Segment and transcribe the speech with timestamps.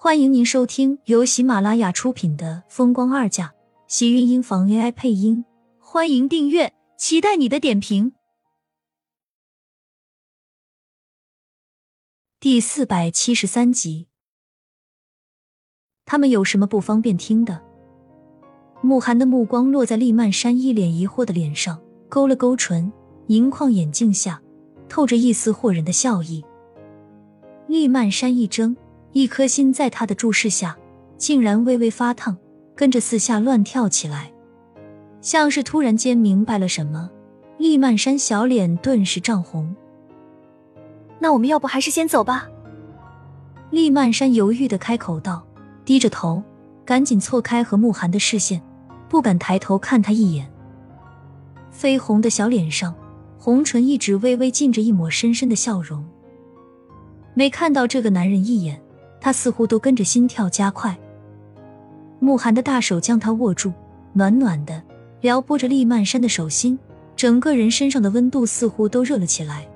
[0.00, 3.46] 欢迎您收听由喜马拉雅出品的《风光二嫁》，
[3.88, 5.44] 喜运音房 AI 配音。
[5.80, 8.12] 欢迎订阅，期待你的点评。
[12.38, 14.06] 第四百七十三集，
[16.04, 17.60] 他们有什么不方便听的？
[18.80, 22.92] 慕寒的目光落在厉曼山一脸疑惑的脸上，勾了勾唇，
[23.26, 24.40] 银框眼镜下
[24.88, 26.44] 透着一丝惑人的笑意。
[27.66, 28.76] 厉曼山一怔。
[29.12, 30.76] 一颗心在他的注视下，
[31.16, 32.36] 竟然微微发烫，
[32.74, 34.32] 跟着四下乱跳起来，
[35.20, 37.10] 像是突然间明白了什么。
[37.58, 39.74] 厉曼山小脸顿时涨红。
[41.18, 42.48] 那我们要不还是先走吧？
[43.70, 45.44] 厉曼山犹豫的开口道，
[45.84, 46.40] 低着头，
[46.84, 48.62] 赶紧错开和慕寒的视线，
[49.08, 50.48] 不敢抬头看他一眼。
[51.76, 52.94] 绯红的小脸上，
[53.36, 56.06] 红唇一直微微浸着一抹深深的笑容。
[57.34, 58.80] 没看到这个男人一眼。
[59.20, 60.96] 他似乎都跟着心跳加快，
[62.20, 63.72] 慕寒的大手将他握住，
[64.12, 64.82] 暖暖的
[65.20, 66.78] 撩拨着厉曼山的手心，
[67.16, 69.68] 整个人身上的温度似乎都热了起来。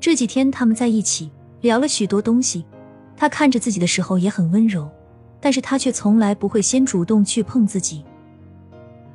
[0.00, 2.64] 这几天他们在一起聊了许多东西，
[3.16, 4.88] 他看着自己的时候也很温柔，
[5.40, 8.04] 但是他却从来不会先主动去碰自己，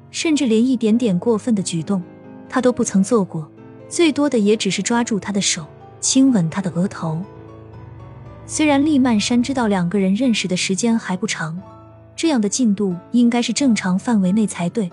[0.10, 2.02] 甚至连一点点过分的举动
[2.48, 3.48] 他都不曾做过，
[3.88, 5.66] 最多的也只是抓住他的手，
[6.00, 7.22] 亲吻他的额头。
[8.52, 11.56] 虽然厉曼山知道两个人认识的时间还不长，
[12.16, 14.92] 这样的进度应该是正常范围内才对，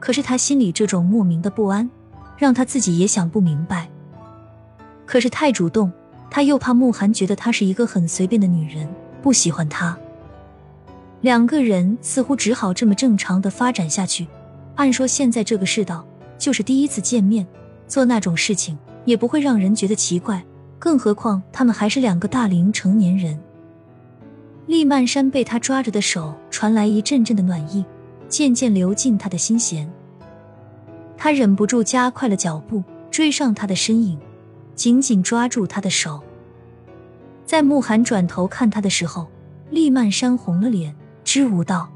[0.00, 1.90] 可是他心里这种莫名的不安，
[2.38, 3.90] 让他自己也想不明白。
[5.04, 5.92] 可是太主动，
[6.30, 8.88] 他又怕慕寒觉得他是一个很随便的女人，
[9.20, 9.94] 不喜欢他。
[11.20, 14.26] 两个人似乎只好这么正常的发展下去。
[14.76, 16.06] 按说现在这个世道，
[16.38, 17.46] 就是第一次见面，
[17.86, 20.42] 做那种事情也不会让人觉得奇怪。
[20.84, 23.40] 更何况他们还是两个大龄成年人。
[24.66, 27.82] 厉曼山被他抓着的手传来一阵阵的暖意，
[28.28, 29.90] 渐渐流进他的心弦。
[31.16, 34.20] 他忍不住加快了脚步，追上他的身影，
[34.74, 36.22] 紧紧抓住他的手。
[37.46, 39.26] 在慕寒转头看他的时候，
[39.70, 40.94] 厉曼山红了脸，
[41.24, 41.88] 支吾道：“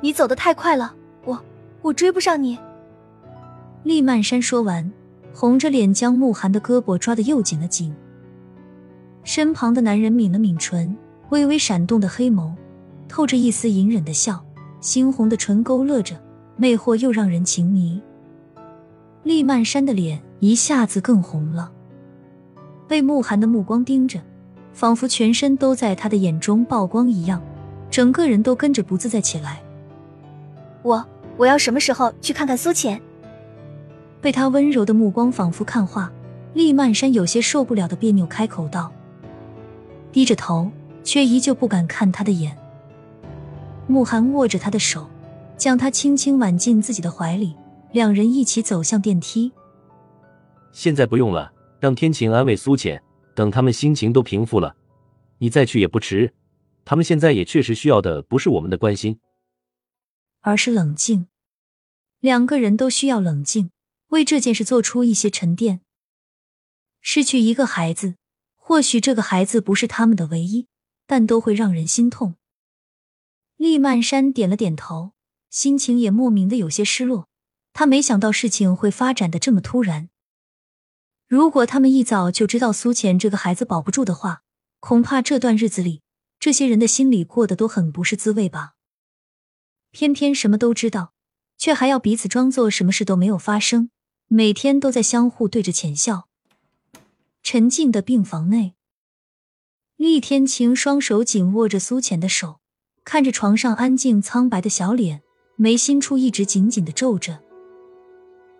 [0.00, 1.42] 你走得太快了，我
[1.82, 2.56] 我追不上你。”
[3.82, 4.92] 厉曼山说完。
[5.34, 7.92] 红着脸将慕寒的胳膊抓得又紧了紧，
[9.24, 10.96] 身旁的男人抿了抿唇，
[11.30, 12.52] 微微闪动的黑眸，
[13.08, 14.44] 透着一丝隐忍的笑，
[14.80, 16.14] 猩红的唇勾勒着，
[16.56, 18.00] 魅惑又让人情迷。
[19.24, 21.72] 厉曼山的脸一下子更红了，
[22.86, 24.20] 被慕寒的目光盯着，
[24.72, 27.42] 仿佛全身都在他的眼中曝光一样，
[27.90, 29.60] 整个人都跟着不自在起来。
[30.82, 31.04] 我
[31.36, 33.02] 我要什么时候去看看苏浅？
[34.24, 36.10] 被他温柔的目光仿佛看化，
[36.54, 38.90] 厉曼山有些受不了的别扭，开口道
[40.12, 40.70] ：“低着头，
[41.02, 42.56] 却依旧不敢看他的眼。”
[43.86, 45.06] 慕寒握着他的手，
[45.58, 47.54] 将他轻轻挽进自己的怀里，
[47.92, 49.52] 两人一起走向电梯。
[50.72, 53.02] 现在不用了，让天晴安慰苏浅，
[53.34, 54.74] 等他们心情都平复了，
[55.36, 56.32] 你再去也不迟。
[56.86, 59.18] 他们现在也确实需要的不是我们的关心，
[60.40, 61.26] 而是冷静。
[62.20, 63.68] 两个人都需要冷静。
[64.14, 65.80] 为这件事做出一些沉淀。
[67.00, 68.14] 失去一个孩子，
[68.54, 70.68] 或许这个孩子不是他们的唯一，
[71.06, 72.36] 但都会让人心痛。
[73.56, 75.12] 厉曼山点了点头，
[75.50, 77.28] 心情也莫名的有些失落。
[77.72, 80.08] 他没想到事情会发展的这么突然。
[81.26, 84.42] 如果他们一早就知道苏浅这个孩子保不住的话，
[84.78, 86.02] 恐怕这段日子里，
[86.38, 88.74] 这些人的心里过得都很不是滋味吧。
[89.90, 91.14] 偏偏什么都知道，
[91.58, 93.90] 却还要彼此装作什么事都没有发生。
[94.28, 96.28] 每天都在相互对着浅笑。
[97.42, 98.74] 沉静的病房内，
[99.96, 102.60] 厉天晴双手紧握着苏浅的手，
[103.04, 105.22] 看着床上安静苍白的小脸，
[105.56, 107.42] 眉心处一直紧紧的皱着。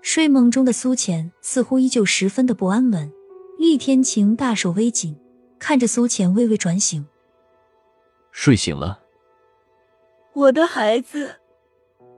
[0.03, 3.11] 睡梦中的苏浅似乎依旧十分的不安稳。
[3.57, 5.17] 厉天晴大手微紧，
[5.59, 7.07] 看着苏浅微微转醒，
[8.31, 9.01] 睡醒了。
[10.35, 11.37] 我的孩子。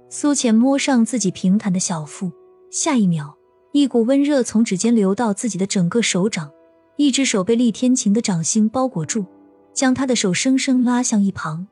[0.09, 2.33] 苏浅摸上自己平坦的小腹，
[2.71, 3.37] 下一秒。
[3.73, 6.51] 一股温热从指尖流到自己的整个手掌，
[6.97, 9.27] 一只手被厉天晴的掌心包裹住，
[9.73, 11.67] 将他的手生生拉向一旁。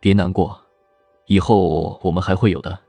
[0.00, 0.62] 别难过，
[1.26, 2.80] 以后我们还会有的。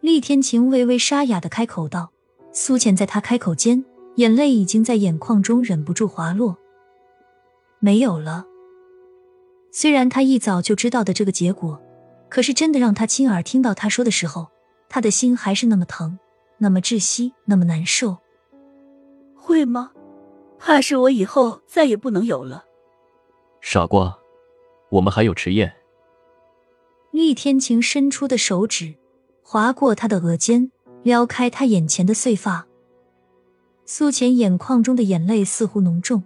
[0.00, 2.10] 厉天晴微微沙哑的开口道。
[2.50, 3.84] 苏浅在他开口间，
[4.16, 6.56] 眼泪已经在眼眶中忍不住滑落。
[7.78, 8.46] 没有了。
[9.70, 11.80] 虽然他一早就知道的这个结果，
[12.28, 14.48] 可是真的让他亲耳听到他说的时候，
[14.88, 16.18] 他的心还是那么疼。
[16.58, 18.18] 那么窒息，那么难受，
[19.34, 19.92] 会吗？
[20.58, 22.64] 怕是我以后再也不能有了。
[23.60, 24.18] 傻瓜，
[24.90, 25.72] 我们还有迟宴。
[27.12, 28.94] 厉天晴伸出的手指
[29.42, 30.70] 划过他的额间，
[31.02, 32.66] 撩开他眼前的碎发。
[33.86, 36.22] 苏浅眼眶中的眼泪似乎浓重，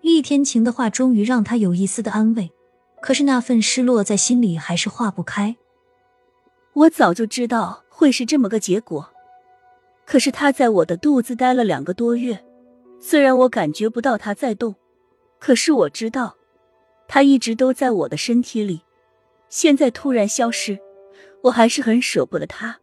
[0.00, 2.50] 厉天晴的话终于让他有一丝的安慰，
[3.00, 5.56] 可是那份失落在心里还是化不开。
[6.72, 9.13] 我早就知道会是这么个结果，
[10.06, 12.44] 可是他在我的肚子待了两个多月，
[13.00, 14.74] 虽然我感觉不到他在动，
[15.38, 16.36] 可是我知道，
[17.08, 18.82] 他一直都在我的身体里。
[19.48, 20.78] 现在突然消失，
[21.44, 22.80] 我还是很舍不得他。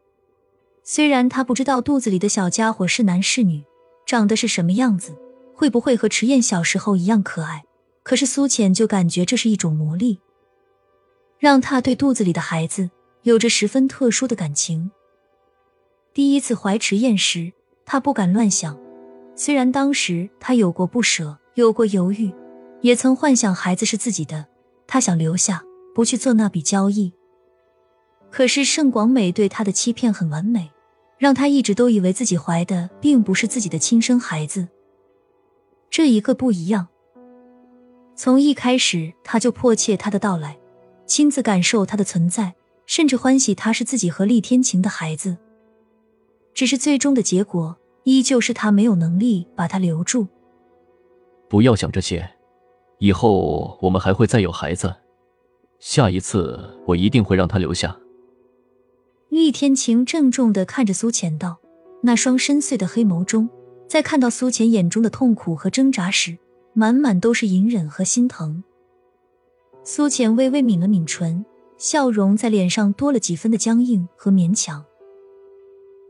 [0.84, 3.64] 虽然他不知道肚子里的小家伙是男是女，
[4.06, 5.16] 长得是什么样子，
[5.54, 7.66] 会不会和迟燕小时候一样可爱，
[8.04, 10.20] 可是苏浅就感觉这是一种魔力，
[11.38, 12.90] 让他对肚子里的孩子
[13.24, 14.92] 有着十分特殊的感情。
[16.14, 17.52] 第一次怀迟燕时，
[17.86, 18.78] 他不敢乱想，
[19.36, 22.34] 虽然当时他有过不舍，有过犹豫，
[22.82, 24.46] 也曾幻想孩子是自己的，
[24.88, 25.64] 他想留下。
[25.94, 27.12] 不去做那笔交易，
[28.30, 30.72] 可是盛广美对他的欺骗很完美，
[31.18, 34.70] 让他一直都以为自己怀的并不是自己的亲生孩子。
[35.90, 36.88] 这一个不一样，
[38.16, 40.58] 从一开始他就迫切他的到来，
[41.06, 42.56] 亲自感受他的存在，
[42.86, 45.36] 甚至欢喜他是自己和厉天晴的孩子。
[46.54, 50.28] 只是最终的结果依旧是他没有能力把他留住。
[51.48, 52.30] 不要想这些，
[53.00, 54.96] 以后我们还会再有孩子。
[55.80, 57.98] 下一次我一定会让他留下。
[59.30, 61.60] 厉天晴郑重的看着苏浅道，
[62.04, 63.50] 那双深邃的黑眸中，
[63.88, 66.38] 在看到苏浅眼中的痛苦和挣扎时，
[66.74, 68.64] 满满都是隐忍和心疼。
[69.84, 71.44] 苏浅微微抿了抿唇，
[71.78, 74.86] 笑容在脸上多了几分的僵硬和勉强。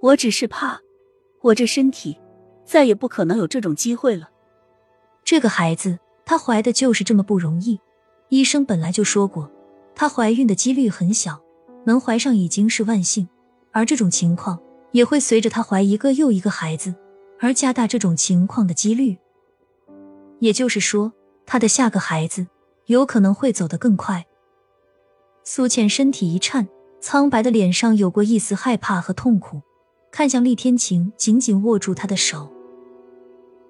[0.01, 0.79] 我只是怕，
[1.41, 2.19] 我这身体
[2.65, 4.29] 再也不可能有这种机会了。
[5.23, 7.79] 这个孩子，她怀的就是这么不容易。
[8.29, 9.49] 医生本来就说过。
[9.93, 11.39] 她怀孕的几率很小，
[11.85, 13.27] 能怀上已经是万幸。
[13.71, 14.59] 而这种情况
[14.91, 16.95] 也会随着她怀一个又一个孩子
[17.39, 19.17] 而加大这种情况的几率。
[20.39, 21.13] 也就是说，
[21.45, 22.47] 她的下个孩子
[22.87, 24.25] 有可能会走得更快。
[25.43, 26.67] 苏倩身体一颤，
[26.99, 29.61] 苍白的脸上有过一丝害怕和痛苦，
[30.11, 32.51] 看向厉天晴，紧紧握住他的手：“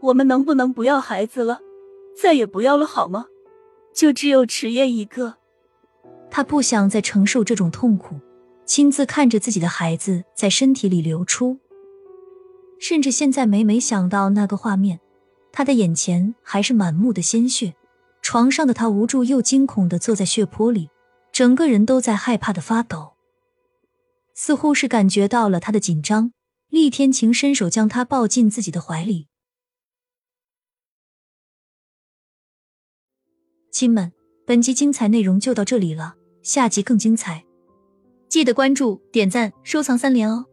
[0.02, 1.62] 我们能不能不要孩子了？
[2.20, 3.28] 再也不要了，好吗？
[3.94, 5.36] 就只有迟燕一个。”
[6.32, 8.16] 他不想再承受这种痛苦，
[8.66, 11.60] 亲自看着自己的孩子在身体里流出，
[12.80, 15.00] 甚至现在每每想到那个画面，
[15.52, 17.76] 他的眼前还是满目的鲜血。
[18.22, 20.90] 床上的他无助又惊恐的坐在血泊里，
[21.32, 23.11] 整个人都在害怕的发抖，
[24.44, 26.34] 似乎是感觉到了他的紧张。
[26.68, 29.28] 厉天晴伸手将他抱进自己的怀里，
[33.72, 34.12] 亲们，
[34.48, 36.16] 本集精彩内容就到这里了。
[36.42, 37.46] 下集更精彩，
[38.30, 40.48] 记得关注、点赞、收藏三连哦！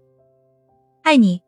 [1.02, 1.47] 爱你。